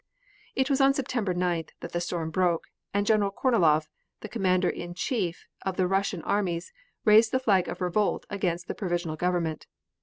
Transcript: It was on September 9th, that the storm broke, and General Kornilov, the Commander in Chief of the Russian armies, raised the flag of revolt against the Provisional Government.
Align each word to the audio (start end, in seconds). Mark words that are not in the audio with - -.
It 0.55 0.67
was 0.67 0.81
on 0.81 0.95
September 0.95 1.31
9th, 1.31 1.69
that 1.81 1.91
the 1.91 2.01
storm 2.01 2.31
broke, 2.31 2.65
and 2.91 3.05
General 3.05 3.29
Kornilov, 3.29 3.87
the 4.21 4.29
Commander 4.29 4.67
in 4.67 4.95
Chief 4.95 5.45
of 5.61 5.77
the 5.77 5.85
Russian 5.85 6.23
armies, 6.23 6.73
raised 7.05 7.31
the 7.31 7.37
flag 7.39 7.67
of 7.67 7.81
revolt 7.81 8.25
against 8.31 8.67
the 8.67 8.73
Provisional 8.73 9.15
Government. 9.15 9.67